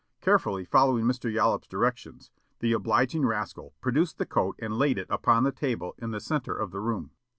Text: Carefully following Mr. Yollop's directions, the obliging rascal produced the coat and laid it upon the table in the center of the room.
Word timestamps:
Carefully 0.19 0.65
following 0.65 1.05
Mr. 1.05 1.31
Yollop's 1.31 1.67
directions, 1.67 2.31
the 2.57 2.73
obliging 2.73 3.23
rascal 3.23 3.75
produced 3.81 4.17
the 4.17 4.25
coat 4.25 4.55
and 4.57 4.79
laid 4.79 4.97
it 4.97 5.05
upon 5.11 5.43
the 5.43 5.51
table 5.51 5.93
in 5.99 6.09
the 6.09 6.19
center 6.19 6.55
of 6.55 6.71
the 6.71 6.79
room. 6.81 7.11